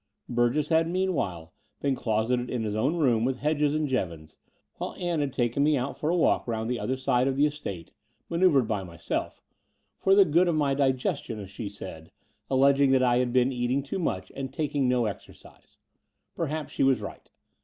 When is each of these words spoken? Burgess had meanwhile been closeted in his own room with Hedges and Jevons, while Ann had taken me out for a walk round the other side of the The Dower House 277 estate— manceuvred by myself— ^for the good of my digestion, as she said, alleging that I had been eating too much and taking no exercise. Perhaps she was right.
Burgess 0.27 0.69
had 0.69 0.89
meanwhile 0.89 1.53
been 1.79 1.93
closeted 1.93 2.49
in 2.49 2.63
his 2.63 2.73
own 2.73 2.95
room 2.95 3.23
with 3.23 3.37
Hedges 3.37 3.75
and 3.75 3.87
Jevons, 3.87 4.35
while 4.77 4.95
Ann 4.95 5.19
had 5.19 5.31
taken 5.31 5.61
me 5.63 5.77
out 5.77 5.95
for 5.95 6.09
a 6.09 6.17
walk 6.17 6.47
round 6.47 6.67
the 6.71 6.79
other 6.79 6.97
side 6.97 7.27
of 7.27 7.37
the 7.37 7.43
The 7.43 7.49
Dower 7.51 7.51
House 7.51 7.59
277 8.31 8.41
estate— 8.41 8.51
manceuvred 8.57 8.67
by 8.67 8.83
myself— 8.83 9.43
^for 10.03 10.15
the 10.15 10.25
good 10.25 10.47
of 10.47 10.55
my 10.55 10.73
digestion, 10.73 11.37
as 11.37 11.51
she 11.51 11.69
said, 11.69 12.11
alleging 12.49 12.89
that 12.93 13.03
I 13.03 13.17
had 13.17 13.31
been 13.31 13.51
eating 13.51 13.83
too 13.83 13.99
much 13.99 14.31
and 14.35 14.51
taking 14.51 14.89
no 14.89 15.05
exercise. 15.05 15.77
Perhaps 16.35 16.73
she 16.73 16.81
was 16.81 16.99
right. 16.99 17.29